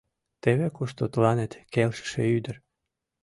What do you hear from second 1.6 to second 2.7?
келшыше ӱдыр.